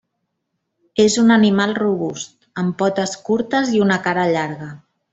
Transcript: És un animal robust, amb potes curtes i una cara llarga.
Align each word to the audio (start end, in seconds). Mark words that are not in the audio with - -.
És 1.03 1.17
un 1.23 1.33
animal 1.35 1.75
robust, 1.81 2.33
amb 2.63 2.77
potes 2.83 3.17
curtes 3.31 3.79
i 3.79 3.87
una 3.89 4.03
cara 4.09 4.29
llarga. 4.35 4.77